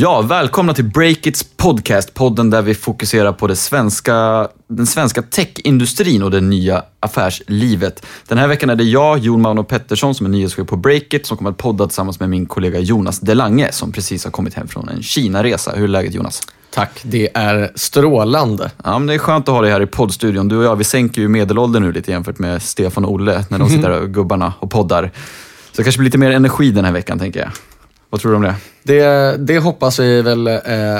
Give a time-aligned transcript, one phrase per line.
[0.00, 6.22] Ja, välkomna till Breakits podcast, podden där vi fokuserar på det svenska, den svenska techindustrin
[6.22, 8.06] och det nya affärslivet.
[8.28, 11.36] Den här veckan är det jag, Jon Mauno Pettersson, som är nyhetschef på Breakit, som
[11.36, 14.88] kommer att podda tillsammans med min kollega Jonas Delange, som precis har kommit hem från
[14.88, 15.72] en Kina-resa.
[15.76, 16.42] Hur är läget Jonas?
[16.70, 18.70] Tack, det är strålande.
[18.84, 20.48] Ja, men det är skönt att ha dig här i poddstudion.
[20.48, 23.58] Du och jag, vi sänker ju medelåldern nu lite jämfört med Stefan och Olle, när
[23.58, 25.10] de sitter där, gubbarna, och poddar.
[25.72, 27.50] Så det kanske blir lite mer energi den här veckan, tänker jag.
[28.10, 28.54] Vad tror du om det?
[28.88, 30.54] Det, det hoppas vi väl eh,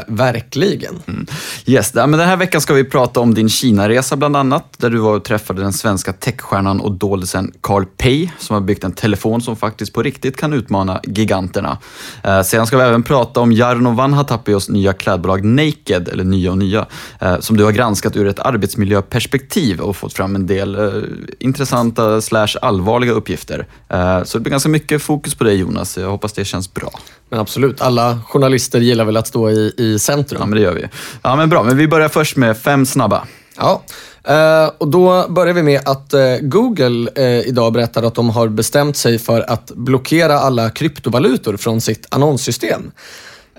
[0.07, 0.99] verkligen.
[1.07, 1.27] Mm.
[1.67, 4.99] Yes, men den här veckan ska vi prata om din Kina-resa bland annat, där du
[4.99, 9.41] var och träffade den svenska techstjärnan och doldisen Carl Pei, som har byggt en telefon
[9.41, 11.79] som faktiskt på riktigt kan utmana giganterna.
[12.23, 16.59] Eh, sedan ska vi även prata om Jarno Vanhatapios nya klädbolag Naked, eller nya och
[16.59, 16.87] nya,
[17.21, 21.03] eh, som du har granskat ur ett arbetsmiljöperspektiv och fått fram en del eh,
[21.41, 23.67] intressanta slash allvarliga uppgifter.
[23.89, 26.91] Eh, så det blir ganska mycket fokus på dig Jonas, jag hoppas det känns bra.
[27.31, 30.41] Men absolut, alla journalister gillar väl att stå i, i centrum.
[30.41, 30.89] Ja, men det gör vi.
[31.23, 31.63] Ja, men bra.
[31.63, 33.25] Men vi börjar först med fem snabba.
[33.57, 33.83] Ja,
[34.25, 38.49] eh, och då börjar vi med att eh, Google eh, idag berättar att de har
[38.49, 42.91] bestämt sig för att blockera alla kryptovalutor från sitt annonssystem.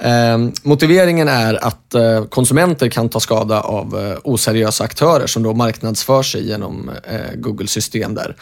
[0.02, 5.54] Eh, motiveringen är att eh, konsumenter kan ta skada av eh, oseriösa aktörer som då
[5.54, 8.36] marknadsför sig genom eh, Googles system där.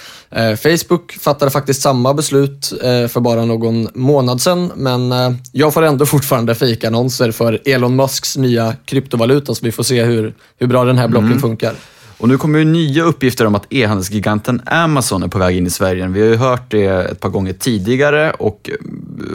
[0.56, 2.74] Facebook fattade faktiskt samma beslut
[3.10, 5.14] för bara någon månad sedan, men
[5.52, 10.34] jag får ändå fortfarande fejkannonser för Elon Musks nya kryptovaluta, så vi får se hur,
[10.58, 11.40] hur bra den här blocken mm.
[11.40, 11.74] funkar.
[12.20, 15.70] Och nu kommer ju nya uppgifter om att e-handelsgiganten Amazon är på väg in i
[15.70, 16.08] Sverige.
[16.08, 18.76] Vi har ju hört det ett par gånger tidigare och eh,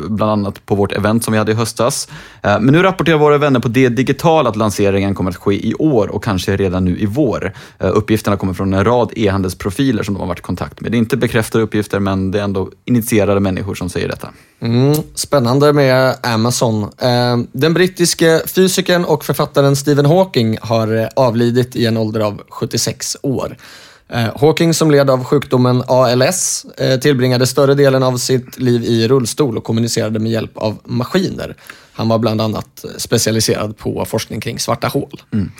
[0.08, 2.08] bland annat på vårt event som vi hade i höstas.
[2.42, 5.74] Eh, men nu rapporterar våra vänner på det digital att lanseringen kommer att ske i
[5.74, 7.52] år och kanske redan nu i vår.
[7.78, 10.92] Eh, uppgifterna kommer från en rad e-handelsprofiler som de har varit i kontakt med.
[10.92, 14.28] Det är inte bekräftade uppgifter, men det är ändå initierade människor som säger detta.
[14.62, 16.82] Mm, spännande med Amazon.
[16.82, 22.42] Eh, den brittiske fysikern och författaren Stephen Hawking har eh, avlidit i en ålder av
[22.48, 23.56] 76 år.
[24.08, 26.66] Eh, Hawking som led av sjukdomen ALS
[27.02, 31.56] tillbringade större delen av sitt liv i rullstol och kommunicerade med hjälp av maskiner.
[31.92, 35.22] Han var bland annat specialiserad på forskning kring svarta hål.
[35.32, 35.50] Mm.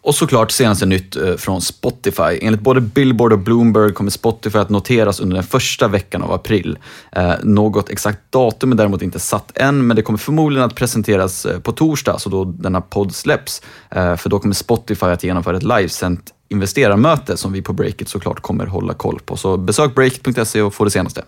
[0.00, 2.38] Och såklart senaste nytt eh, från Spotify.
[2.42, 6.78] Enligt både Billboard och Bloomberg kommer Spotify att noteras under den första veckan av april.
[7.12, 11.46] Eh, något exakt datum är däremot inte satt än, men det kommer förmodligen att presenteras
[11.46, 13.62] eh, på torsdag, så då denna podd släpps.
[13.90, 18.66] för då kommer Spotify att genomföra ett livesänt investerarmöte som vi på Breakit såklart kommer
[18.66, 19.36] hålla koll på.
[19.36, 21.22] Så besök breakit.se och få det senaste.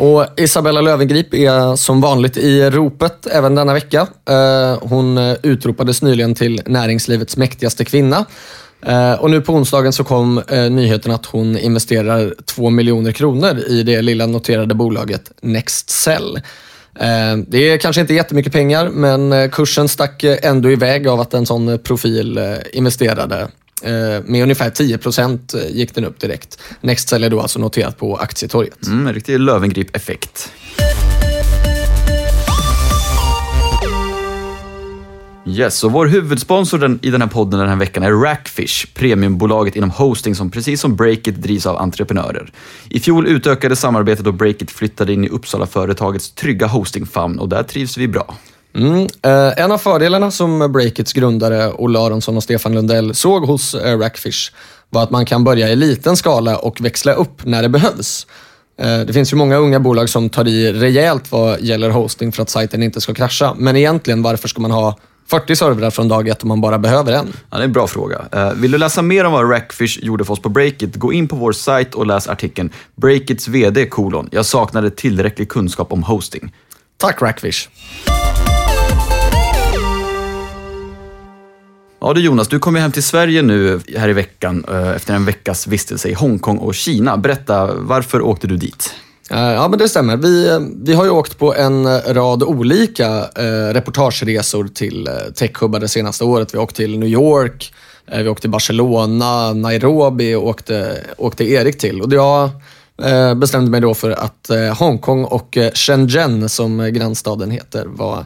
[0.00, 4.06] Och Isabella Löwengrip är som vanligt i ropet även denna vecka.
[4.28, 8.24] Eh, hon eh, utropades nyligen till näringslivets mäktigaste kvinna.
[8.82, 13.82] Eh, och nu på onsdagen så kom nyheten att hon investerar 2 miljoner kronor i
[13.82, 16.40] det lilla noterade bolaget Nextcell.
[17.46, 21.78] Det är kanske inte jättemycket pengar, men kursen stack ändå iväg av att en sån
[21.78, 22.40] profil
[22.72, 23.48] investerade
[23.82, 26.58] Eh, med ungefär 10 procent eh, gick den upp direkt.
[26.80, 28.86] Nextcell är då alltså noterat på aktietorget.
[28.86, 30.52] Mm, en riktig Lövengrip-effekt.
[35.46, 39.90] Yes, och vår huvudsponsor i den här podden den här veckan är Rackfish, premiumbolaget inom
[39.90, 42.52] hosting som precis som Breakit drivs av entreprenörer.
[42.90, 47.96] I fjol utökade samarbetet och Breakit flyttade in i Uppsala-företagets trygga hostingfamn och där trivs
[47.96, 48.34] vi bra.
[48.74, 49.02] Mm.
[49.22, 53.98] Eh, en av fördelarna som Breakits grundare Olle Aronsson och Stefan Lundell såg hos eh,
[53.98, 54.52] Rackfish
[54.90, 58.26] var att man kan börja i liten skala och växla upp när det behövs.
[58.80, 62.42] Eh, det finns ju många unga bolag som tar i rejält vad gäller hosting för
[62.42, 63.54] att sajten inte ska krascha.
[63.58, 64.98] Men egentligen, varför ska man ha
[65.30, 67.32] 40 servrar från dag ett om man bara behöver en?
[67.50, 68.24] Ja, det är en bra fråga.
[68.34, 71.28] Uh, vill du läsa mer om vad Rackfish gjorde för oss på Breakit, gå in
[71.28, 74.28] på vår sajt och läs artikeln Breakits VD kolon.
[74.32, 76.52] Jag saknade tillräcklig kunskap om hosting.
[76.96, 77.68] Tack Rackfish.
[82.02, 84.88] Ja du Jonas, du kom ju hem till Sverige nu eh, här i veckan eh,
[84.88, 87.16] efter en veckas vistelse i Hongkong och Kina.
[87.16, 88.94] Berätta, varför åkte du dit?
[89.30, 90.16] Eh, ja, men det stämmer.
[90.16, 93.06] Vi, vi har ju åkt på en rad olika
[93.36, 96.54] eh, reportageresor till techhubbar det senaste året.
[96.54, 97.72] Vi har åkt till New York,
[98.16, 102.02] vi åkte till Barcelona, Nairobi åkte, åkte Erik till.
[102.02, 102.50] Och jag
[103.02, 108.24] eh, bestämde mig då för att eh, Hongkong och Shenzhen, som grannstaden heter, var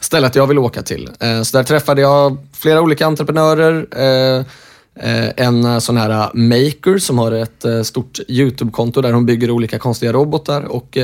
[0.00, 1.10] stället jag vill åka till.
[1.20, 3.86] Eh, så där träffade jag flera olika entreprenörer.
[3.96, 4.44] Eh,
[5.00, 9.50] eh en sån här eh, maker som har ett eh, stort YouTube-konto där hon bygger
[9.50, 10.98] olika konstiga robotar och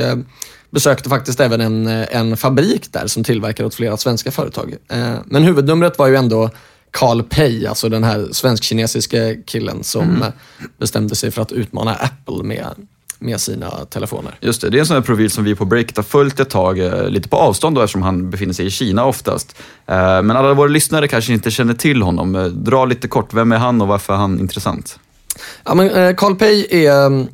[0.69, 4.75] besökte faktiskt även en, en fabrik där som tillverkar åt flera svenska företag.
[5.25, 6.49] Men huvudnumret var ju ändå
[6.91, 10.31] Carl Pei, alltså den här svensk-kinesiska killen som mm.
[10.77, 12.87] bestämde sig för att utmana Apple med
[13.23, 14.35] med sina telefoner.
[14.39, 16.49] Just det, det är en sån här profil som vi på Breakit har följt ett
[16.49, 19.55] tag, eh, lite på avstånd då, eftersom han befinner sig i Kina oftast.
[19.87, 22.35] Eh, Men alla våra lyssnare kanske inte känner till honom.
[22.35, 24.99] Eh, Dra lite kort, vem är han och varför är han intressant?
[25.63, 27.27] Ja, men, Carl Pei är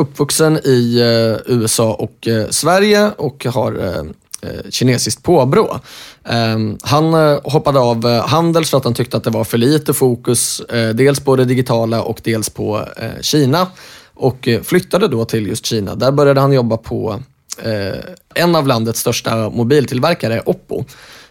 [0.00, 1.00] uppvuxen i
[1.46, 4.04] USA och Sverige och har
[4.70, 5.80] kinesiskt påbrå.
[6.24, 7.14] Eh, han
[7.44, 10.62] hoppade av Handels för att han tyckte att det var för lite fokus,
[10.94, 12.84] dels på det digitala och dels på
[13.20, 13.66] Kina.
[14.16, 15.94] Och eh, flyttade då till just Kina.
[15.94, 17.22] Där började han jobba på
[17.62, 17.98] eh,
[18.34, 20.84] en av landets största mobiltillverkare, Oppo.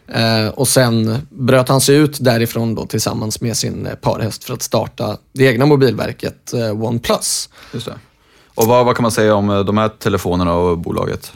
[0.07, 4.53] Eh, och sen bröt han sig ut därifrån då tillsammans med sin eh, parhäst för
[4.53, 7.49] att starta det egna mobilverket eh, OnePlus.
[7.73, 7.99] Just det.
[8.55, 11.31] Och vad, vad kan man säga om eh, de här telefonerna och bolaget?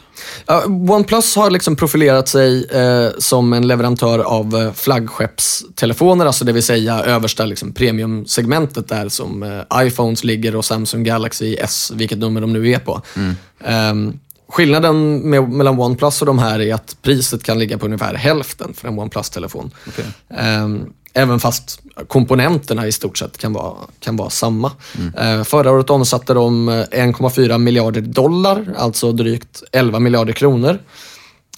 [0.46, 6.52] Ja, OnePlus har liksom profilerat sig eh, som en leverantör av eh, flaggskeppstelefoner, alltså det
[6.52, 12.18] vill säga översta liksom, premiumsegmentet där som eh, iPhones ligger och Samsung Galaxy S, vilket
[12.18, 13.02] nummer de nu är på.
[13.64, 14.18] Ehm,
[14.48, 18.74] skillnaden med, mellan OnePlus och de här är att priset kan ligga på ungefär hälften
[18.74, 19.70] för en OnePlus-telefon.
[19.88, 20.04] Okej.
[20.36, 24.72] Ehm, även fast komponenterna i stort sett kan vara, kan vara samma.
[25.16, 30.78] Eh, förra året omsatte de eh, 1,4 miljarder dollar, alltså drygt 11 miljarder kronor.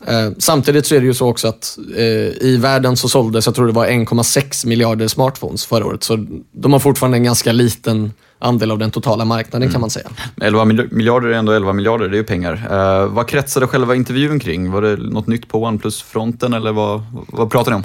[0.06, 2.02] Eh, samtidigt så är det ju så också att eh,
[2.46, 6.02] i världen så såldes, jag tror det var 1,6 miljarder smartphones förra året.
[6.05, 10.06] Så de har fortfarande en ganska liten andel av den totala marknaden kan man säga.
[10.40, 12.66] 11 mil- miljarder är ändå 11 miljarder, det är ju pengar.
[12.70, 14.70] Eh, vad kretsade själva intervjun kring?
[14.70, 17.84] Var det något nytt på OnePlus-fronten eller vad, vad pratar ni om?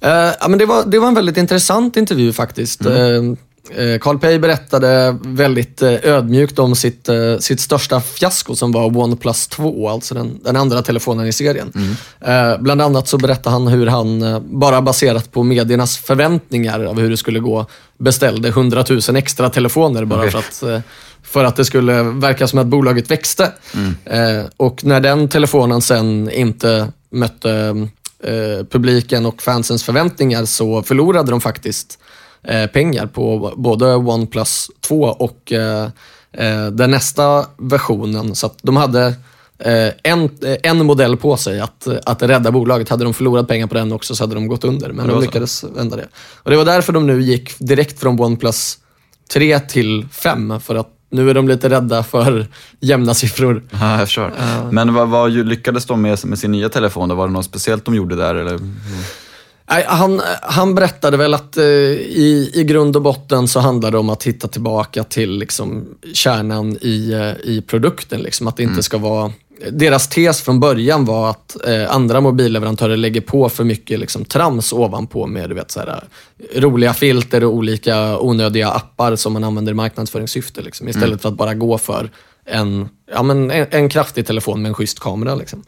[0.00, 2.86] Eh, ja, men det, var, det var en väldigt intressant intervju faktiskt.
[2.86, 3.36] Mm.
[3.76, 7.08] Eh, Carl Pei berättade väldigt eh, ödmjukt om sitt,
[7.38, 11.72] sitt största fiasko som var OnePlus 2, alltså den, den andra telefonen i serien.
[11.74, 12.62] Mm.
[12.62, 17.16] Bland annat så berättade han hur han, bara baserat på mediernas förväntningar av hur det
[17.16, 17.66] skulle gå,
[17.98, 20.30] beställde 100 000 extra telefoner bara Okej.
[20.30, 20.84] för att
[21.22, 23.52] för att det skulle verka som att bolaget växte.
[24.04, 27.88] Eh, och när den telefonen sen inte mötte
[28.22, 31.98] eh, publiken och fansens förväntningar så förlorade de faktiskt
[32.42, 35.88] eh, pengar på både OnePlus 2 och eh,
[36.72, 38.34] den nästa versionen.
[38.34, 39.14] Så de hade
[40.02, 42.88] en, en modell på sig att, att rädda bolaget.
[42.88, 44.92] Hade de förlorat pengar på den också så hade de gått under.
[44.92, 46.08] Men de lyckades vända det.
[46.36, 48.78] Och Det var därför de nu gick direkt från OnePlus
[49.32, 52.46] 3 till 5 för att nu är de lite rädda för
[52.80, 53.62] jämna siffror.
[53.70, 54.32] Ja, jag förstår.
[54.70, 57.16] Men vad, vad lyckades de med, med sin nya telefon?
[57.16, 58.34] Var det något speciellt de gjorde där?
[58.34, 58.58] Eller?
[59.70, 63.98] Nej, han, han berättade väl att eh, i, i grund och botten så handlar det
[63.98, 68.20] om att hitta tillbaka till liksom, kärnan i, eh, i produkten.
[68.20, 68.46] Liksom.
[68.48, 69.32] Att det inte ska vara...
[69.70, 74.72] Deras tes från början var att eh, andra mobilleverantörer lägger på för mycket liksom, trams
[74.72, 76.04] ovanpå med du vet, så här,
[76.56, 80.60] roliga filter och olika onödiga appar som man använder i marknadsföringssyfte.
[80.60, 82.10] Liksom, istället för att bara gå för
[82.44, 85.34] en, ja, men en, en kraftig telefon med en schysst kamera.
[85.34, 85.62] Liksom.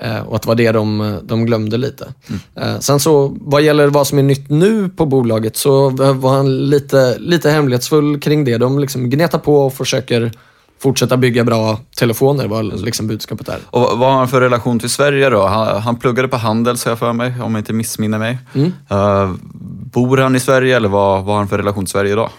[0.00, 2.14] Eh, och att det var det de, de glömde lite.
[2.54, 6.70] Eh, sen så, vad gäller vad som är nytt nu på bolaget, så var han
[6.70, 8.58] lite, lite hemlighetsfull kring det.
[8.58, 10.32] De liksom gnetar på och försöker
[10.82, 13.58] fortsätta bygga bra telefoner, var liksom budskapet där.
[13.70, 15.46] Och vad har han för relation till Sverige då?
[15.46, 18.38] Han, han pluggade på Handels har jag för mig, om jag inte missminner mig.
[18.90, 19.32] Eh,
[19.92, 22.30] bor han i Sverige eller vad, vad har han för relation till Sverige idag?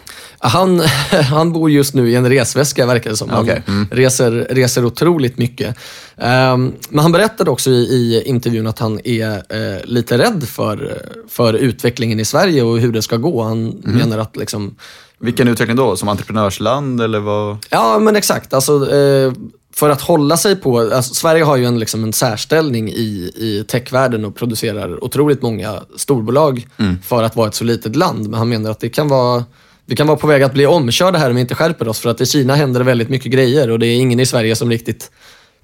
[0.44, 0.80] Han,
[1.30, 3.30] han bor just nu i en resväska verkar det som.
[3.30, 3.88] Han Okej, mm.
[3.92, 5.76] reser, reser otroligt mycket.
[6.18, 11.02] Ehm, men han berättade också i, i intervjun att han är eh, lite rädd för,
[11.30, 13.44] för utvecklingen i Sverige och hur det ska gå.
[13.44, 13.98] Han Mhm.
[13.98, 14.76] menar att liksom,
[15.20, 15.96] Vilken utveckling då?
[15.96, 17.58] Som entreprenörsland eller vad?
[17.70, 18.54] Ja, men exakt.
[18.54, 19.34] Alltså, eh,
[19.74, 20.80] för att hålla sig på...
[20.80, 25.80] Alltså, Sverige har ju en, liksom, en särställning i, i techvärlden och producerar otroligt många
[25.96, 26.68] storbolag
[27.04, 28.30] för att vara ett så litet land.
[28.30, 29.44] Men han menar att det kan vara...
[29.92, 32.00] Vi kan vara på väg att bli omkörda här om vi inte skärper oss.
[32.00, 34.56] För att i Kina händer det väldigt mycket grejer och det är ingen i Sverige
[34.56, 35.12] som riktigt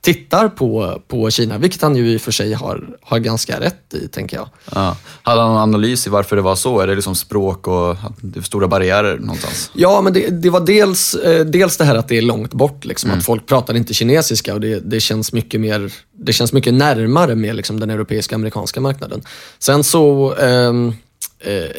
[0.01, 1.57] tittar på, på Kina.
[1.57, 4.49] Vilket han ju i och för sig har, har ganska rätt i, tänker jag.
[4.75, 4.97] Ja.
[5.23, 6.79] Hade han någon analys i varför det var så?
[6.79, 7.97] Är det liksom språk och
[8.43, 9.71] stora barriärer någonstans?
[9.73, 12.85] Ja, men det, det var dels, eh, dels det här att det är långt bort.
[12.85, 16.73] Liksom, Att folk pratar inte kinesiska och det, det, känns mycket mer, det känns mycket
[16.73, 19.21] närmare med liksom, den europeiska amerikanska marknaden.
[19.59, 20.73] Sen så, eh,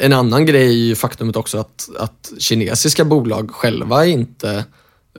[0.01, 4.65] en annan grej är ju faktumet också att, att kinesiska bolag själva inte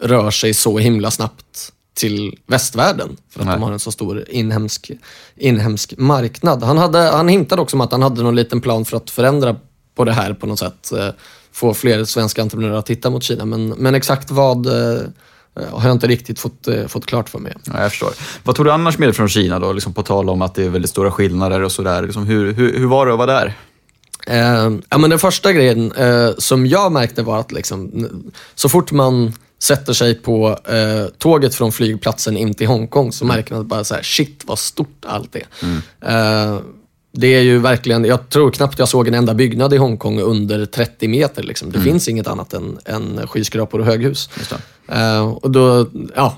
[0.01, 3.55] rör sig så himla snabbt till västvärlden för att Nej.
[3.55, 4.91] de har en så stor inhemsk,
[5.35, 6.63] inhemsk marknad.
[6.63, 9.55] Han, hade, han hintade också om att han hade någon liten plan för att förändra
[9.95, 10.91] på det här på något sätt.
[10.91, 11.09] Eh,
[11.51, 13.45] Få fler svenska entreprenörer att titta mot Kina.
[13.45, 15.01] Men, men exakt vad eh,
[15.71, 17.53] har jag inte riktigt fått, eh, fått klart för mig.
[17.65, 18.13] Ja, jag förstår.
[18.43, 19.73] Vad tog du annars med dig från Kina då?
[19.73, 22.01] Liksom på tal om att det är väldigt stora skillnader och sådär.
[22.01, 23.53] Liksom hur, hur, hur var det att vara där?
[24.29, 28.07] Eh, ja, men den första grejen eh, som jag märkte var att liksom,
[28.55, 33.55] så fort man sätter sig på eh, tåget från flygplatsen in till Hongkong så märker
[33.55, 35.45] man bara så här, shit vad stort allt är.
[36.01, 36.59] Eh,
[37.11, 40.65] det är ju verkligen, jag tror knappt jag såg en enda byggnad i Hongkong under
[40.65, 41.43] 30 meter.
[41.43, 41.71] Liksom.
[41.71, 44.29] Det finns inget annat än, än skyskrapor och höghus.
[44.87, 46.37] Eh, och då, ja,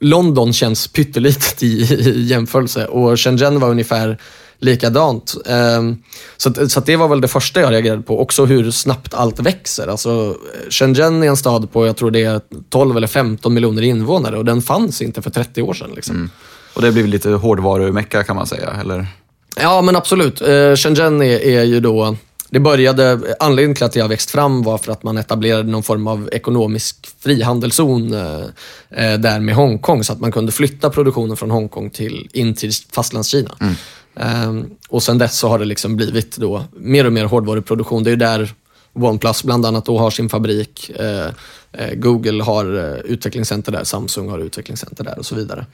[0.00, 4.18] London känns pyttelitet i, i jämförelse och Shenzhen var ungefär
[4.60, 5.36] likadant.
[5.46, 5.82] Eh,
[6.36, 8.20] så så det var väl det första jag reagerade på.
[8.20, 9.88] Också hur snabbt allt växer.
[9.88, 10.36] Alltså,
[10.70, 14.44] Shenzhen är en stad på, jag tror det är 12 eller 15 miljoner invånare och
[14.44, 15.90] den fanns inte för 30 år sedan.
[15.96, 16.30] Liksom.
[16.74, 19.06] Och det blir lite hårdvarumecka kan man säga, eller?
[19.56, 20.40] Ja, men absolut.
[20.40, 22.16] Eh, Shenzhen är, är ju då...
[22.52, 25.82] Det började, anledningen till att det har växt fram var för att man etablerade någon
[25.82, 28.40] form av ekonomisk frihandelszon eh,
[28.90, 32.72] eh, där med Hongkong så att man kunde flytta produktionen från Hongkong till, in till
[32.92, 33.56] fastlandskina.
[33.60, 33.72] Eh,
[34.88, 38.04] och sen dess så har det liksom blivit då mer och mer hårdvaruproduktion.
[38.04, 38.54] Det är där
[38.92, 40.90] OnePlus bland annat då har sin fabrik.
[40.90, 41.26] Eh,
[41.72, 45.66] eh, Google har eh, utvecklingscenter där, Samsung har utvecklingscenter där och så vidare.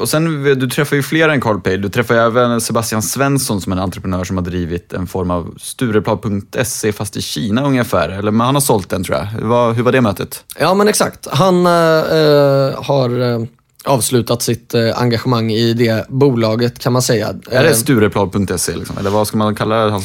[0.00, 1.76] Och, sen, du träffar ju fler än Carl Pay.
[1.76, 5.54] Du träffar även Sebastian Svensson som är en entreprenör som har drivit en form av
[5.60, 8.08] Stureplan.se fast i Kina ungefär.
[8.08, 9.24] Eller men han har sålt den tror jag.
[9.24, 10.44] Hur var, hur var det mötet?
[10.58, 11.26] Ja, men exakt.
[11.30, 13.46] Han eh, har
[13.84, 17.28] avslutat sitt eh, engagemang i det bolaget kan man säga.
[17.50, 18.98] Är det Eh, Stureplan.se liksom?
[18.98, 20.00] Eller vad ska man kalla det?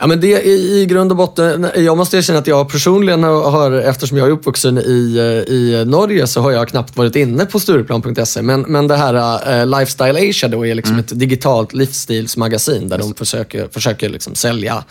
[0.00, 3.72] Ja, men det är i grund och botten, jag måste erkänna att jag personligen har,
[3.72, 7.60] eftersom jag är uppvuxen i, eh, i Norge, så har jag knappt varit inne på
[7.60, 8.42] Stureplan.se.
[8.42, 13.14] Men, men det här uh, Lifestyle Asia då är liksom ett digitalt livsstilsmagasin där de
[13.14, 14.84] försöker, försöker liksom sälja,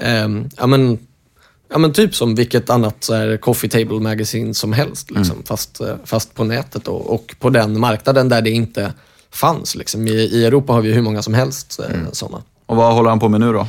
[0.00, 0.98] ehm, ja men
[1.72, 5.10] Ja men typ som vilket annat så här, coffee table magazine som helst.
[5.10, 8.92] Liksom, fast, eh, fast på nätet då, och på den marknaden där det inte
[9.30, 9.74] fanns.
[9.74, 10.06] Liksom.
[10.06, 12.42] I, I Europa har vi hur många som helst eh, sådana.
[12.66, 13.66] Och vad håller han på med nu då?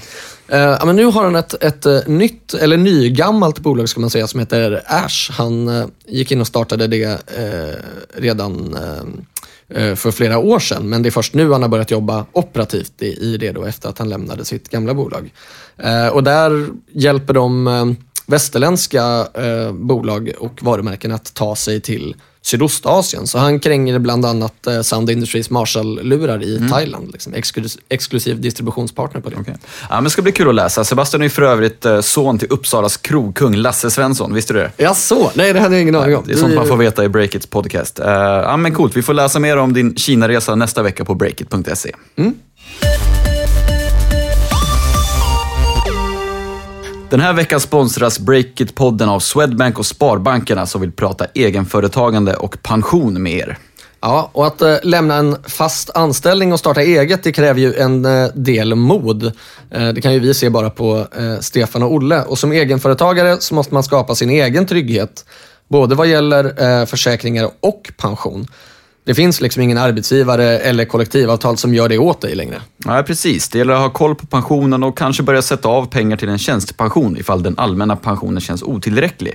[0.47, 4.27] Eh, ja, men nu har han ett, ett nytt, eller nygammalt bolag ska man säga,
[4.27, 5.31] som heter Ash.
[5.31, 7.03] Han eh, gick in och startade det
[7.37, 7.75] eh,
[8.21, 8.77] redan
[9.75, 13.01] Eh, för flera år sedan, men det är först nu han har börjat jobba operativt
[13.01, 15.33] i, det då, efter att han lämnade sitt gamla bolag.
[15.77, 17.85] Eh, och där hjälper de eh,
[18.25, 19.27] västerländska
[19.73, 23.27] bolag och varumärken att ta sig till Sydostasien.
[23.27, 27.11] Så han kränger bland annat eh, Sound Industries Marshall-lurar i Thailand.
[27.11, 29.35] Liksom, exklus- exklusiv distributionspartner på det.
[29.39, 29.55] Okej.
[29.89, 30.83] Ja, men det ska bli kul att läsa.
[30.83, 34.33] Sebastian är ju för övrigt eh, son till Uppsalas krogkung Lasse Svensson.
[34.33, 34.71] Visste du det?
[34.77, 35.31] Ja, så.
[35.33, 36.23] Nej, det hade jag ingen aning om.
[36.27, 37.99] Det är sånt man får veta i Breakits podcast.
[37.99, 38.97] Eh, ja, men coolt.
[38.97, 41.91] Vi får läsa mer om din Kina-resa nästa vecka på breakit.se.
[47.13, 53.23] Den här veckan sponsras Breakit-podden av Swedbank och Sparbankerna som vill prata egenföretagande och pension
[53.23, 53.57] med er.
[54.01, 58.05] Ja, och att eh, lämna en fast anställning och starta eget, det kräver ju en
[58.05, 59.23] eh, del mod.
[59.71, 62.23] Eh, det kan ju vi se bara på eh, Stefan och Olle.
[62.23, 65.25] Och som egenföretagare så måste man skapa sin egen trygghet,
[65.67, 68.47] både vad gäller eh, försäkringar och pension.
[69.05, 72.61] Det finns liksom ingen arbetsgivare eller kollektivavtal som gör det åt dig längre.
[72.85, 73.49] Ja, precis.
[73.49, 76.37] Det gäller att ha koll på pensionen och kanske börja sätta av pengar till en
[76.37, 79.33] tjänstepension ifall den allmänna pensionen känns otillräcklig.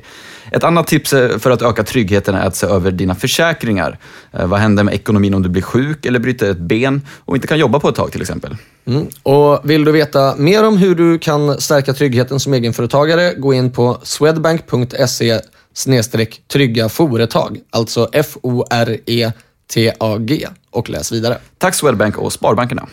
[0.52, 3.98] Ett annat tips för att öka tryggheten är att se över dina försäkringar.
[4.32, 7.48] Eh, Vad händer med ekonomin om du blir sjuk eller bryter ett ben och inte
[7.48, 8.56] kan jobba på ett tag till exempel?
[8.86, 9.06] Mm.
[9.22, 13.72] Och vill du veta mer om hur du kan stärka tryggheten som egenföretagare, gå in
[13.72, 15.40] på swedbank.se
[16.48, 18.08] trygga företag, alltså
[19.74, 21.38] TAG och läs vidare.
[21.58, 22.88] Tack Swedbank och Sparbankerna.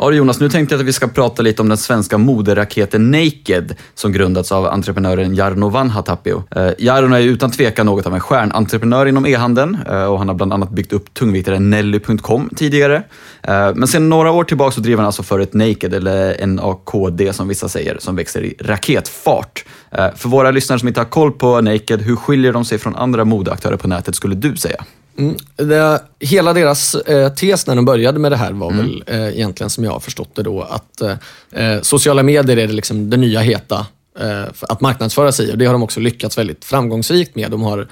[0.00, 3.10] Ja, du Jonas, nu tänkte jag att vi ska prata lite om den svenska moderaketen
[3.10, 6.42] Naked som grundats av entreprenören Jarno Vanhatapio.
[6.56, 10.34] Eh, Jarno är utan tvekan något av en stjärnentreprenör inom e-handeln eh, och han har
[10.34, 12.96] bland annat byggt upp tungviktaren Nelly.com tidigare.
[13.42, 17.32] Eh, men sedan några år tillbaka så driver han alltså för ett Naked, eller NAKD
[17.32, 19.64] som vissa säger, som växer i raketfart.
[19.90, 22.96] Eh, för våra lyssnare som inte har koll på Naked, hur skiljer de sig från
[22.96, 24.84] andra modeaktörer på nätet skulle du säga?
[25.18, 25.36] Mm.
[25.56, 29.70] Det, hela deras eh, tes när de började med det här var väl eh, egentligen,
[29.70, 31.12] som jag har förstått det då, att eh,
[31.52, 33.86] eh, sociala medier är det, liksom det nya heta
[34.20, 35.52] eh, att marknadsföra sig.
[35.52, 37.50] Och det har de också lyckats väldigt framgångsrikt med.
[37.50, 37.88] De har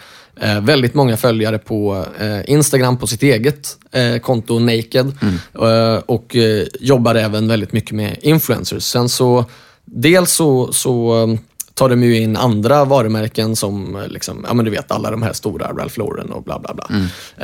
[0.60, 2.04] väldigt många följare på
[2.46, 3.78] Instagram på sitt eget
[4.22, 5.12] konto Naked
[5.54, 6.36] eh, och
[6.80, 8.84] jobbar även väldigt mycket med influencers.
[8.84, 9.44] Sen så,
[9.84, 11.38] dels så, så
[11.76, 15.22] tar de ju in andra varumärken som, eh, liksom, ja men du vet alla de
[15.22, 16.86] här stora, Ralph Lauren och bla bla bla.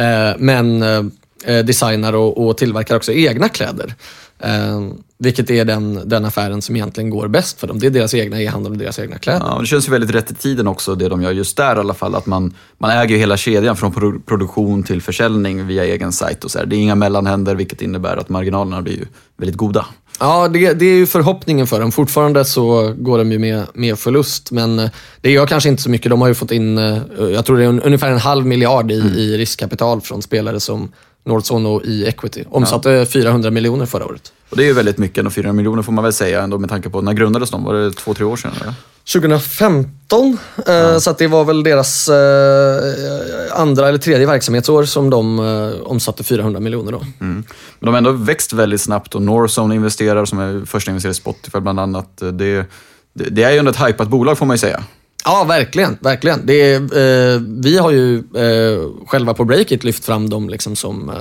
[0.04, 3.94] Eh, men eh, designar och, och tillverkar också egna kläder.
[4.38, 4.80] Eh,
[5.18, 7.78] vilket är den, den affären som egentligen går bäst för dem.
[7.78, 9.46] Det är deras egna e-handel och deras egna kläder.
[9.46, 11.78] Ja, det känns ju väldigt rätt i tiden också, det de gör just där i
[11.78, 12.14] alla fall.
[12.14, 16.44] Att man, man äger ju hela kedjan från pro- produktion till försäljning via egen sajt
[16.44, 16.66] och så här.
[16.66, 19.86] Det är inga mellanhänder, vilket innebär att marginalerna blir ju väldigt goda.
[20.22, 21.92] Ja, det, det är ju förhoppningen för dem.
[21.92, 25.90] Fortfarande så går de ju med, med förlust, men eh, det gör kanske inte så
[25.90, 26.10] mycket.
[26.10, 28.92] De har ju fått in, eh, jag tror det är un, ungefär en halv miljard
[28.92, 29.14] i, mm.
[29.14, 30.92] i riskkapital från spelare som
[31.24, 32.44] Northzone och i equity.
[32.50, 33.06] Omsatte ja.
[33.06, 34.32] 400 miljoner förra året.
[34.50, 36.70] Och det är ju väldigt mycket, och 400 miljoner får man väl säga ändå med
[36.70, 37.64] tanke på, när grundades de?
[37.64, 38.52] Var det två, tre år sedan?
[38.60, 38.74] Eller?
[39.12, 41.00] 2015, eh, ja.
[41.00, 46.24] så att det var väl deras eh, andra eller tredje verksamhetsår som de eh, omsatte
[46.24, 46.92] 400 miljoner.
[46.92, 46.98] Då.
[46.98, 47.14] Mm.
[47.20, 47.44] Men
[47.78, 51.60] de har ändå växt väldigt snabbt och Northzone investerar, som är första investerare i Spotify
[51.60, 52.16] bland annat.
[52.16, 52.66] Det, det,
[53.12, 54.84] det är ju ändå ett hypat bolag får man ju säga.
[55.24, 55.98] Ja, verkligen.
[56.00, 56.46] verkligen.
[56.46, 61.10] Det är, eh, vi har ju eh, själva på Breakit lyft fram dem liksom som
[61.10, 61.16] eh,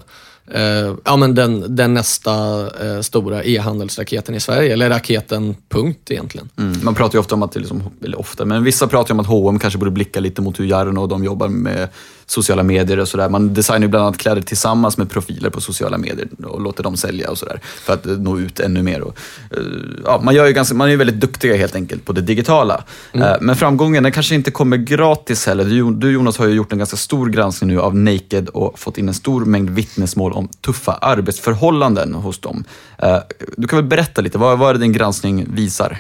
[0.62, 4.74] eh, ja, men den, den nästa eh, stora e-handelsraketen i Sverige.
[4.74, 6.50] Eller raketen, punkt egentligen.
[6.58, 6.80] Mm.
[6.84, 9.60] Man pratar ju ofta om att, liksom, eller ofta, men vissa pratar om att H&M
[9.60, 11.90] kanske borde blicka lite mot hur Jarno och de jobbar med
[12.32, 13.30] sociala medier och sådär.
[13.30, 16.98] Man designar ju bland annat kläder tillsammans med profiler på sociala medier och låter dem
[16.98, 19.02] sälja och sådär för att nå ut ännu mer.
[19.02, 19.18] Och,
[19.52, 19.58] eh,
[20.06, 22.84] ja, man, gör ju ganska, man är ju väldigt duktiga helt enkelt på det digitala.
[23.12, 23.28] Mm.
[23.28, 25.92] Eh, men framgången den kanske inte kommer gratis heller.
[25.92, 29.08] Du, Jonas har ju gjort en ganska stor granskning nu av Naked och fått in
[29.08, 32.64] en stor mängd vittnesmål om tuffa arbetsförhållanden hos dem.
[32.98, 33.18] Eh,
[33.58, 35.98] du kan väl berätta lite, vad, vad är det din granskning visar?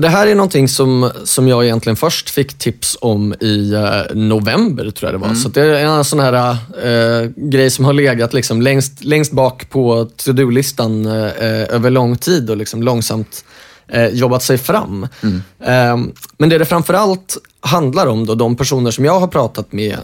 [0.00, 4.90] Det här är någonting som, som jag egentligen först fick tips om i uh, november,
[4.90, 5.26] tror jag det var.
[5.26, 5.38] Mm.
[5.38, 9.70] Så det är en sån här uh, grej som har legat liksom längst, längst bak
[9.70, 11.32] på to-do-listan uh,
[11.74, 13.44] över lång tid och liksom långsamt
[14.12, 15.08] jobbat sig fram.
[15.22, 15.42] Mm.
[15.64, 19.96] Ehm, men det det framförallt handlar om, då, de personer som jag har pratat med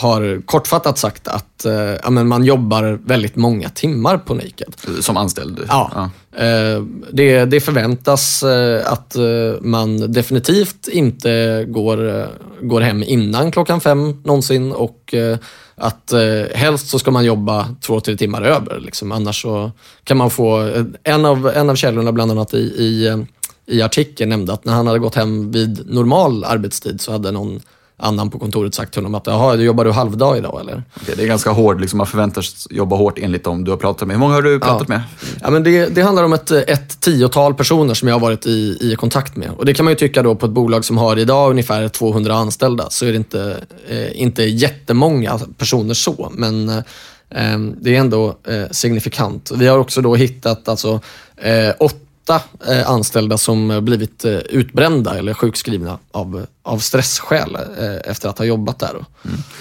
[0.00, 4.74] har kortfattat sagt att eh, ja, man jobbar väldigt många timmar på Naked.
[5.00, 5.60] Som anställd?
[5.68, 5.90] Ja.
[5.94, 6.10] ja.
[6.44, 9.22] Eh, det, det, förväntas eh, att eh,
[9.60, 12.26] man definitivt inte går, eh,
[12.62, 15.38] går hem innan klockan fem någonsin och eh,
[15.76, 16.12] att
[16.54, 18.80] helst så ska man jobba två, tre timmar över.
[18.80, 19.12] Liksom.
[19.12, 19.70] Annars så
[20.04, 20.72] kan man få...
[21.02, 23.24] En av, en av källorna, bland annat i, i,
[23.66, 27.60] i artikeln, nämnde att när han hade gått hem vid normal arbetstid så hade någon
[28.00, 30.82] annan på kontoret sagt till honom att jaha, du jobbar du halvdag idag eller?
[30.96, 34.08] Okej, det är ganska hård, liksom, man förväntas jobba hårt enligt dem du har pratat
[34.08, 34.16] med.
[34.16, 34.94] Hur många har du pratat ja.
[34.94, 35.02] med?
[35.40, 38.78] Ja, men det, det, handlar om ett, ett tiotal personer som jag har varit i,
[38.80, 39.50] i kontakt med.
[39.50, 42.34] Och Det kan man ju tycka då på ett bolag som har idag ungefär 200
[42.34, 43.56] anställda så är det inte,
[43.88, 49.50] eh, inte jättemånga personer så, men eh, det är ändå eh, signifikant.
[49.54, 51.00] Vi har också då hittat alltså,
[51.36, 58.10] eh, åtta åtta eh, anställda som blivit eh, utbrända eller sjukskrivna av, av stressskäl eh,
[58.10, 58.90] efter att ha jobbat där.
[58.90, 59.06] Mm.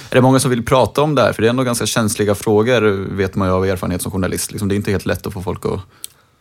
[0.10, 1.34] Är det många som vill prata om det här?
[1.34, 2.82] För det är ändå ganska känsliga frågor,
[3.16, 4.52] vet man ju av erfarenhet som journalist.
[4.52, 5.80] Liksom, det är inte helt lätt att få folk att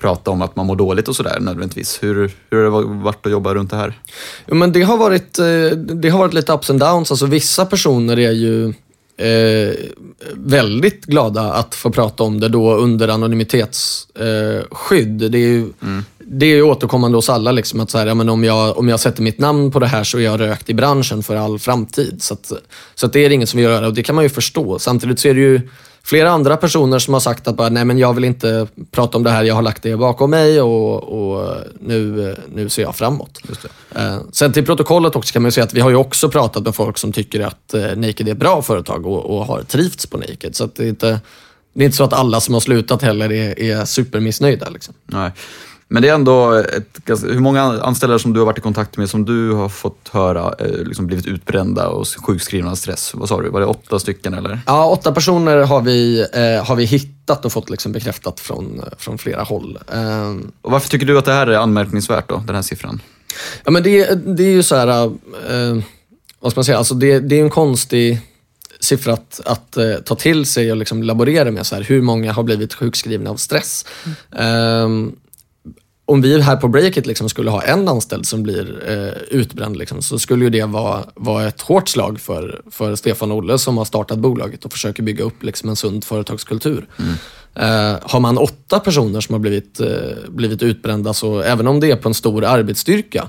[0.00, 1.98] prata om att man mår dåligt och sådär nödvändigtvis.
[2.02, 4.00] Hur, hur har det varit att jobba runt det här?
[4.46, 5.34] Jo, men det, har varit,
[6.02, 7.10] det har varit lite ups and downs.
[7.10, 8.74] Alltså, vissa personer är ju
[9.18, 9.74] eh,
[10.34, 15.22] väldigt glada att få prata om det då under anonymitetsskydd.
[15.22, 17.52] Eh, det är ju mm det är ju återkommande hos alla.
[17.52, 19.86] Liksom, att så här, ja, men om, jag, om jag sätter mitt namn på det
[19.86, 22.22] här så är jag rökt i branschen för all framtid.
[22.22, 22.52] Så, att,
[22.94, 24.78] så att det är inget som vi gör och det kan man ju förstå.
[24.78, 25.60] Samtidigt så är det ju
[26.02, 29.24] flera andra personer som har sagt att bara, nej men jag vill inte prata om
[29.24, 33.40] det här, jag har lagt det bakom mig och, och nu, nu ser jag framåt.
[33.94, 36.74] Eh, sen till protokollet också kan man säga att vi har ju också pratat med
[36.74, 40.18] folk som tycker att eh, Naked är ett bra företag och, och har trivts på
[40.18, 40.56] Naked.
[40.56, 41.20] Så det, är inte,
[41.72, 44.68] det är inte så att alla som har slutat heller är, är supermissnöjda.
[44.68, 44.94] Liksom.
[45.06, 45.30] Nej.
[45.90, 49.10] Men det är ändå, ett, hur många anställda som du har varit i kontakt med
[49.10, 53.14] som du har fått höra eh, liksom blivit utbrända och sjukskrivna av stress?
[53.14, 54.60] Vad sa du, var det åtta stycken eller?
[54.66, 59.18] Ja, åtta personer har vi, eh, har vi hittat och fått liksom bekräftat från, från
[59.18, 59.78] flera håll.
[59.92, 63.02] Eh, och varför tycker du att det här är anmärkningsvärt då, den här siffran?
[63.64, 65.82] Ja, men det, det är ju så här, eh,
[66.40, 68.20] vad ska man säga, alltså det, det är en konstig
[68.80, 71.66] siffra att, att uh, ta till sig och liksom laborera med.
[71.66, 73.84] Så här, hur många har blivit sjukskrivna av stress?
[74.32, 74.84] Mm.
[74.84, 75.16] Um,
[76.08, 80.02] om vi här på Breakit liksom skulle ha en anställd som blir eh, utbränd liksom,
[80.02, 83.84] så skulle ju det vara, vara ett hårt slag för, för Stefan Olle som har
[83.84, 86.88] startat bolaget och försöker bygga upp liksom, en sund företagskultur.
[86.98, 87.12] Mm.
[87.54, 89.88] Eh, har man åtta personer som har blivit, eh,
[90.28, 93.28] blivit utbrända, så även om det är på en stor arbetsstyrka,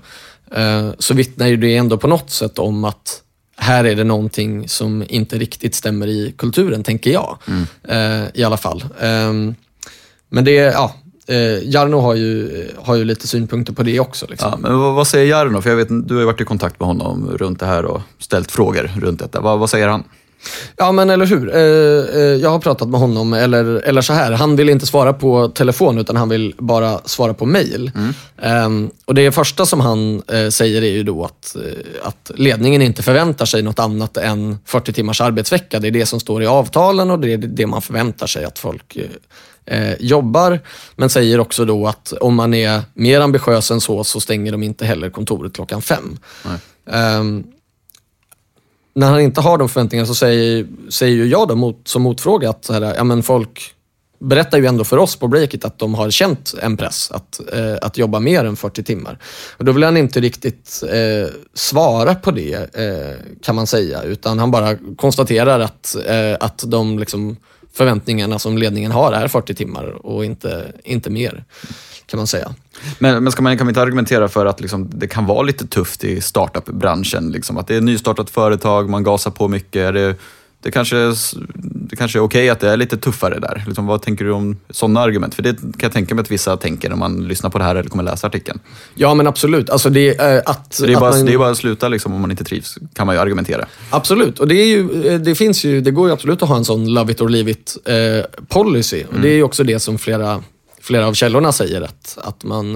[0.52, 3.22] eh, så vittnar ju det ändå på något sätt om att
[3.58, 7.38] här är det någonting som inte riktigt stämmer i kulturen, tänker jag.
[7.48, 7.65] Mm.
[7.84, 8.84] Eh, I alla fall.
[9.00, 9.56] Ehm,
[10.30, 10.96] men det, ja,
[11.30, 14.26] Eh, Jarno har ju, har ju lite synpunkter på det också.
[14.30, 14.50] Liksom.
[14.52, 15.62] Ja, men vad, vad, säger Jarno?
[15.62, 18.02] För jag vet, du har ju varit i kontakt med honom runt det här och
[18.20, 19.42] ställt frågor runt detta.
[19.42, 20.04] Vad, vad säger han?
[20.78, 21.56] Ja, men eller hur.
[21.56, 24.32] Eh, eh, jag har pratat med honom, eller, eller så här.
[24.32, 27.92] Han vill inte svara på telefon, utan han vill bara svara på mail.
[27.96, 28.86] Mm.
[28.86, 32.82] Eh, och Det första som han eh, säger är ju då att, eh, att ledningen
[32.82, 35.80] inte förväntar sig något annat än 40 timmars arbetsvecka.
[35.80, 38.60] Det är det som står i avtalen och det är det man förväntar sig att
[38.60, 38.98] folk
[39.69, 40.60] eh, jobbar.
[40.95, 44.63] Men säger också då att om man är mer ambitiös än så, så stänger de
[44.63, 46.17] inte heller kontoret klockan fem.
[46.86, 47.43] Um,
[48.93, 52.49] när han inte har de förväntningarna så säger, säger ju jag då mot, som motfråga
[52.49, 53.75] att här, ja, men folk
[54.19, 57.75] berättar ju ändå för oss på breaket att de har känt en press att, eh,
[57.82, 59.19] att jobba mer än 40 timmar.
[59.58, 64.39] Och då vill han inte riktigt eh, svara på det, eh, kan man säga, utan
[64.39, 67.38] han bara konstaterar att, eh, att de liksom,
[67.73, 71.43] förväntningarna som ledningen har är 40 timmar och inte, inte mer,
[72.05, 72.53] kan man säga.
[72.99, 75.67] Men, men ska man, kan man inte argumentera för att liksom, det kan vara lite
[75.67, 77.32] tufft i startup-branschen?
[77.32, 79.93] Liksom, att det är ett nystartat företag, man gasar på mycket.
[79.93, 80.15] Det,
[80.62, 81.13] det kanske,
[81.89, 83.63] det kanske är okej okay att det är lite tuffare där.
[83.67, 85.36] Liksom, vad tänker du om sådana argument?
[85.36, 87.76] För det kan jag tänka mig att vissa tänker när man lyssnar på det här
[87.76, 88.60] eller kommer läsa artikeln.
[88.95, 89.69] Ja, men absolut.
[89.69, 91.26] Alltså det, äh, att, det, är att bara, man...
[91.26, 93.65] det är bara att sluta liksom, om man inte trivs, kan man ju argumentera.
[93.89, 96.58] Absolut, och det, är ju, eh, det, finns ju, det går ju absolut att ha
[96.58, 97.95] en sån love it or leave it eh,
[98.48, 99.04] policy.
[99.04, 99.22] Och mm.
[99.22, 100.43] Det är ju också det som flera
[100.89, 102.75] flera av källorna säger att, att man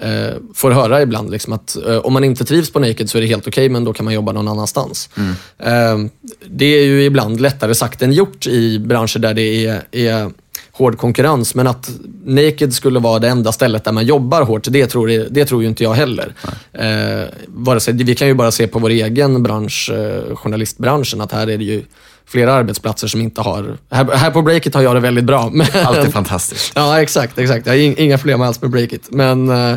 [0.00, 3.22] eh, får höra ibland liksom att eh, om man inte trivs på Naked så är
[3.22, 5.10] det helt okej, okay, men då kan man jobba någon annanstans.
[5.16, 5.34] Mm.
[5.58, 6.10] Eh,
[6.46, 10.30] det är ju ibland lättare sagt än gjort i branscher där det är, är
[10.72, 11.90] hård konkurrens, men att
[12.24, 15.68] Naked skulle vara det enda stället där man jobbar hårt, det tror, det tror ju
[15.68, 16.34] inte jag heller.
[16.72, 21.46] Eh, sig, vi kan ju bara se på vår egen bransch, eh, journalistbranschen, att här
[21.46, 21.82] är det ju
[22.26, 23.78] flera arbetsplatser som inte har...
[23.90, 25.50] Här, här på Breakit har jag det väldigt bra.
[25.52, 26.72] Men, Allt är fantastiskt.
[26.74, 27.38] ja, exakt.
[27.38, 27.66] exakt.
[27.66, 29.10] Jag har inga problem alls med Breakit.
[29.10, 29.72] Men, eh,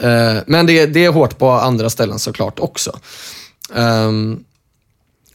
[0.00, 2.98] eh, men det, det, är hårt på andra ställen såklart också.
[3.74, 4.44] Um,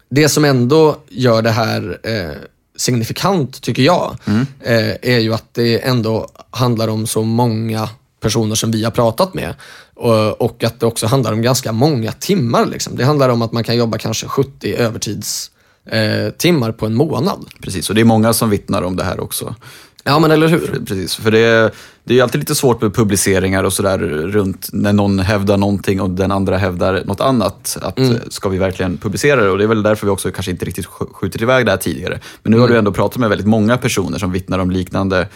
[0.10, 2.38] det som ändå gör det här eh,
[2.76, 4.46] signifikant, tycker jag, mm.
[4.60, 7.90] eh, är ju att det ändå handlar om så många
[8.20, 9.56] personer som vi har pratat med.
[9.96, 12.66] Och, och att det också handlar om ganska många timmar.
[12.66, 12.96] Liksom.
[12.96, 15.52] Det handlar om att man kan jobba kanske 70 övertids
[15.90, 17.46] eh, timmar på en månad.
[17.62, 19.56] Precis, och det är många som vittnar om det här också.
[20.04, 20.82] Ja, men eller hur?
[20.86, 21.72] Precis, för det är,
[22.04, 26.10] det är alltid lite svårt med publiceringar och sådär runt när någon hävdar någonting och
[26.10, 27.78] den andra hävdar något annat.
[27.82, 28.18] Att mm.
[28.30, 29.50] Ska vi verkligen publicera det?
[29.50, 32.20] Och det är väl därför vi också kanske inte riktigt skjutit iväg det här tidigare.
[32.44, 32.62] Men nu mm.
[32.62, 35.28] har du ändå pratat med väldigt många personer som vittnar om liknande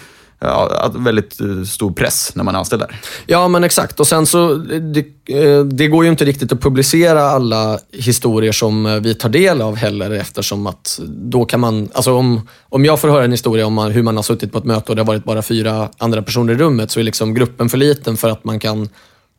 [0.42, 3.02] ja, väldigt eh, stor press när man är anställd där.
[3.26, 4.00] Ja, men exakt.
[4.00, 8.86] Och sen så, det, eh, det, går ju inte riktigt att publicera alla historier som
[8.86, 13.00] eh, vi tar del av heller eftersom att då kan man, alltså om, om jag
[13.00, 15.08] får höra en historia om hur man har suttit på ett möte och det har
[15.08, 18.44] varit bara fyra andra personer i rummet så är liksom gruppen för liten för att
[18.44, 18.90] man kan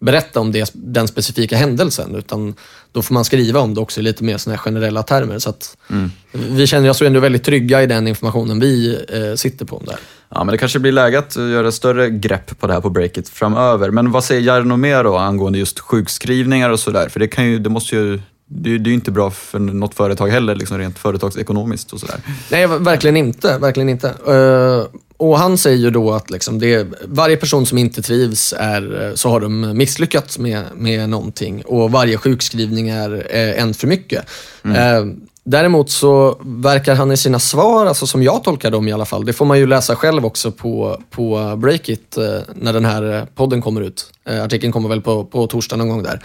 [0.03, 2.15] berätta om det, den specifika händelsen.
[2.15, 2.55] Utan
[2.93, 5.39] då får man skriva om det också i lite mer såna generella termer.
[5.39, 6.11] Så att mm.
[6.33, 9.83] Vi känner oss ändå väldigt trygga i den informationen vi eh, sitter på.
[9.87, 9.97] Där.
[10.29, 13.29] Ja, men det kanske blir läge att göra större grepp på det här på Breakit
[13.29, 13.91] framöver.
[13.91, 17.09] Men vad säger Jarno mer då angående just sjukskrivningar och sådär?
[17.09, 19.95] För det, kan ju, det måste ju det, det är ju inte bra för något
[19.95, 22.17] företag heller, liksom rent företagsekonomiskt och sådär.
[22.51, 23.59] Nej, verkligen inte.
[23.59, 24.09] Verkligen inte.
[24.29, 24.87] Uh,
[25.23, 29.29] och han säger ju då att liksom det, varje person som inte trivs är, så
[29.29, 34.25] har de misslyckats med, med någonting och varje sjukskrivning är eh, en för mycket.
[34.65, 35.09] Mm.
[35.09, 39.05] Uh, Däremot så verkar han i sina svar, alltså som jag tolkar dem i alla
[39.05, 43.27] fall, det får man ju läsa själv också på, på Breakit eh, när den här
[43.35, 44.13] podden kommer ut.
[44.29, 46.23] Eh, artikeln kommer väl på, på torsdag någon gång där.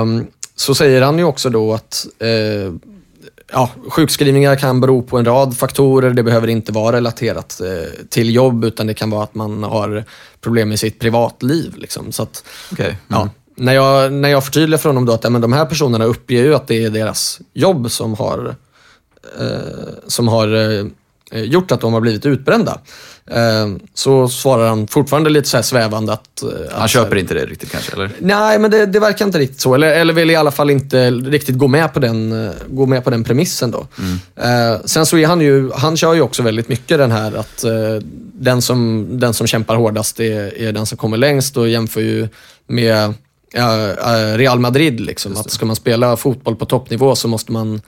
[0.00, 0.26] Um,
[0.56, 2.72] så säger han ju också då att eh,
[3.52, 6.10] ja, sjukskrivningar kan bero på en rad faktorer.
[6.10, 10.04] Det behöver inte vara relaterat eh, till jobb utan det kan vara att man har
[10.40, 11.74] problem med sitt privatliv.
[11.76, 12.12] Liksom.
[12.12, 12.86] Så att, okay.
[12.86, 12.98] mm.
[13.08, 16.04] ja, när, jag, när jag förtydligar för honom då att ja, men de här personerna
[16.04, 18.54] uppger ju att det är deras jobb som har,
[19.40, 19.46] eh,
[20.06, 20.86] som har eh,
[21.32, 22.80] gjort att de har blivit utbrända.
[23.30, 26.42] Eh, så svarar han fortfarande lite så svävande att...
[26.42, 27.92] Eh, han att, köper inte det riktigt kanske?
[27.92, 28.10] Eller?
[28.18, 29.74] Nej, men det, det, verkar inte riktigt så.
[29.74, 33.04] Eller, eller vill i alla fall inte riktigt gå med på den, eh, gå med
[33.04, 33.70] på den premissen.
[33.70, 33.86] Då.
[33.98, 34.78] Mm.
[34.84, 37.64] Sen så är han ju, han kör ju också väldigt mycket den här att
[38.32, 42.28] den, som, den som kämpar hårdast är, är den som kommer längst och jämför ju
[42.66, 43.14] med
[44.34, 45.00] Real Madrid.
[45.00, 45.36] Liksom.
[45.36, 47.80] Att ska man spela fotboll på toppnivå så måste man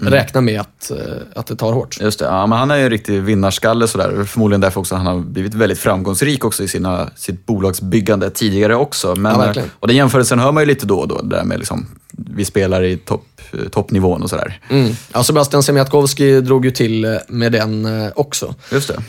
[0.00, 0.12] mm.
[0.12, 0.96] räkna med att, eh,
[1.34, 2.00] att det tar hårt.
[2.00, 4.24] Just det, ja, men han är ju en riktig vinnarskalle sådär.
[4.24, 9.14] Förmodligen därför också han har blivit väldigt framgångsrik också i sina, sitt bolagsbyggande tidigare också.
[9.14, 11.58] Men, ja, och den jämförelsen hör man ju lite då och då, det där med
[11.58, 13.26] liksom, vi spelar i topp,
[13.70, 14.60] toppnivån och sådär.
[14.70, 14.92] Mm.
[15.12, 18.54] Ja, Sebastian Semiatkovski drog ju till eh, med den eh, också.
[18.72, 19.02] Just det.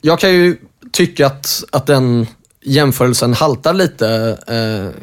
[0.00, 0.56] Jag kan ju
[0.92, 2.26] tycka att, att den
[2.62, 4.38] jämförelsen haltar lite,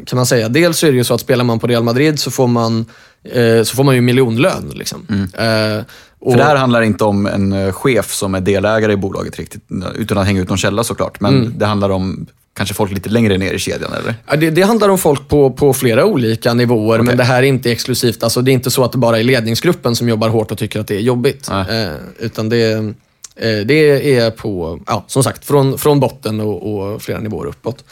[0.05, 0.49] kan man säga.
[0.49, 2.85] Dels är det ju så att spelar man på Real Madrid så får man
[3.23, 4.71] Eh, så får man ju miljonlön.
[4.75, 5.07] Liksom.
[5.09, 5.77] Mm.
[5.77, 5.85] Eh,
[6.19, 6.31] och...
[6.31, 9.61] För det här handlar inte om en eh, chef som är delägare i bolaget riktigt,
[9.95, 11.19] utan att hänga ut någon källa såklart.
[11.19, 11.53] Men mm.
[11.57, 14.15] det handlar om kanske folk lite längre ner i kedjan, eller?
[14.27, 17.07] Ja, det, det handlar om folk på, på flera olika nivåer, okay.
[17.07, 18.23] men det här är inte exklusivt.
[18.23, 20.79] Alltså, det är inte så att det bara är ledningsgruppen som jobbar hårt och tycker
[20.79, 21.49] att det är jobbigt.
[21.49, 22.93] Eh, utan det,
[23.35, 27.83] Eh, det är på, ja, som sagt, från, från botten och, och flera nivåer uppåt.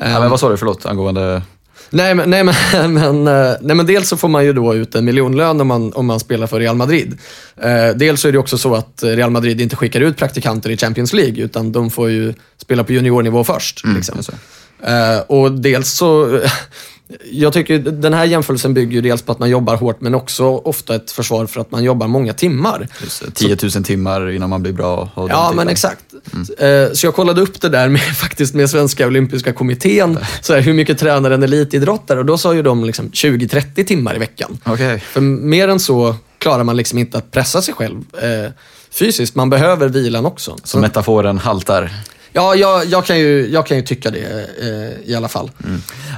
[0.00, 1.42] Ja, men vad sa du, förlåt, angående...
[1.90, 2.54] Nej, men, nej, men,
[2.94, 5.92] men, eh, nej, men dels så får man ju då ut en miljonlön om man,
[5.92, 7.18] om man spelar för Real Madrid.
[7.56, 10.76] Eh, dels så är det också så att Real Madrid inte skickar ut praktikanter i
[10.76, 13.82] Champions League, utan de får ju spela på juniornivå först.
[13.96, 14.16] liksom.
[14.16, 14.36] just det.
[14.82, 16.40] Eh, och dels så,
[17.30, 20.44] jag tycker den här jämförelsen bygger ju dels på att man jobbar hårt, men också
[20.44, 22.88] ofta ett försvar för att man jobbar många timmar.
[23.02, 23.30] Just det.
[23.30, 25.10] 10 000 timmar innan man blir bra.
[25.14, 26.04] Ja, men exakt.
[26.58, 30.60] Eh, Så jag kollade upp det där med, faktiskt med Svenska Olympiska Kommittén, så här,
[30.60, 32.18] hur mycket tränar en elitidrottare?
[32.18, 34.58] Och då sa ju de liksom 20-30 timmar i veckan.
[34.64, 34.98] Okej.
[35.00, 38.50] För mer än så klarar man liksom inte att pressa sig själv eh,
[38.90, 39.34] fysiskt.
[39.34, 40.56] Man behöver vilan också.
[40.64, 41.90] Så metaforen haltar.
[42.38, 45.50] Ja, jag, jag, kan ju, jag kan ju tycka det eh, i alla fall.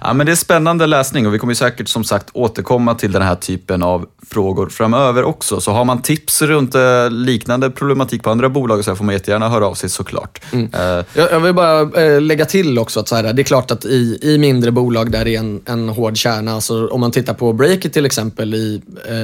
[0.02, 3.22] Ja, men det är spännande läsning och vi kommer säkert som sagt återkomma till den
[3.22, 5.61] här typen av frågor framöver också.
[5.61, 9.48] Så har man tips runt eh, liknande problematik på andra bolag så får man jättegärna
[9.48, 10.40] höra av sig såklart.
[10.52, 13.70] Eh, Jag, jag vill bara eh, lägga till också att så här, det är klart
[13.70, 17.11] att i, i mindre bolag där det är en, en hård kärna, alltså om man
[17.11, 19.14] tittar på Breakit till exempel, i eh,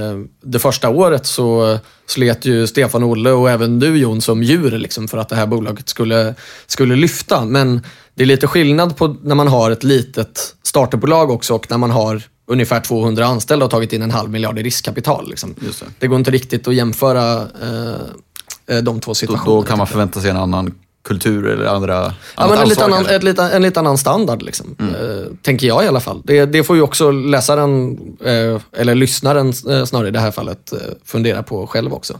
[0.43, 5.09] det första året så slet ju Stefan Olle och även du Jon som djur liksom,
[5.09, 6.35] för att det här bolaget skulle,
[6.66, 7.45] skulle lyfta.
[7.45, 7.81] Men
[8.14, 11.90] det är lite skillnad på när man har ett litet starterbolag också och när man
[11.90, 15.29] har ungefär 200 anställda och tagit in en halv miljard i riskkapital.
[15.29, 15.55] Liksom.
[15.59, 15.85] Det.
[15.99, 19.61] det går inte riktigt att jämföra eh, eh, de två då, situationerna.
[19.61, 20.75] då kan man förvänta sig en annan
[21.07, 24.77] kultur eller andra Ja, men en, lite annan, ett, lite, en lite annan standard, liksom.
[24.79, 26.23] eh, tänker jag i alla fall.
[26.25, 30.73] Det, det får ju också läsaren, eh, eller lyssnaren eh, snarare i det här fallet,
[31.05, 32.19] fundera på själv också.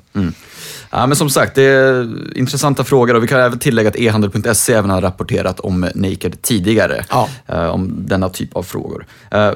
[0.91, 4.73] Ja, men som sagt, det är intressanta frågor och vi kan även tillägga att e-handel.se
[4.73, 7.05] även har rapporterat om Naked tidigare.
[7.11, 7.29] Ja.
[7.47, 9.07] eh, om denna typ av frågor.
[9.31, 9.51] Eh,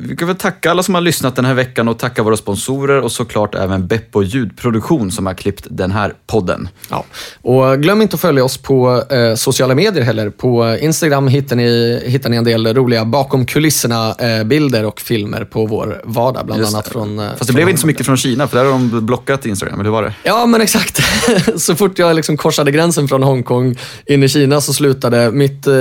[0.00, 3.00] vi kan väl tacka alla som har lyssnat den här veckan och tacka våra sponsorer
[3.00, 6.68] och såklart även Beppo ljudproduktion som har klippt den här podden.
[6.90, 7.04] Ja.
[7.42, 10.30] Och glöm inte att följa oss på eh, sociala medier heller.
[10.30, 16.02] På Instagram hittar ni, hittar ni en del roliga bakom kulisserna-bilder och filmer på vår
[16.04, 17.18] vardag, bland Just annat från...
[17.18, 19.80] Fast det från blev inte så mycket från Kina, för där har de blockat Instagram,
[19.80, 20.14] eller hur var det?
[20.22, 20.85] Ja, men exakt.
[21.56, 25.74] så fort jag liksom korsade gränsen från Hongkong in i Kina så slutade mitt, eh,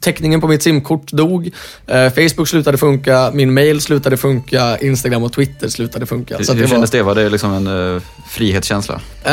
[0.00, 1.50] täckningen på mitt simkort dog.
[1.86, 6.36] Eh, Facebook slutade funka, min mail slutade funka, Instagram och Twitter slutade funka.
[6.36, 7.02] Hur, Så hur det kändes det?
[7.02, 9.00] Var det liksom en uh, frihetskänsla?
[9.24, 9.32] var,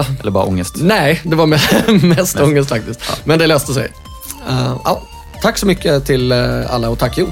[0.00, 0.74] eh, Eller bara ångest?
[0.78, 3.00] nej, det var me- mest ångest faktiskt.
[3.24, 3.88] Men det löste sig.
[4.48, 5.02] Eh, ja,
[5.42, 6.32] tack så mycket till
[6.68, 7.30] alla och tack Jon.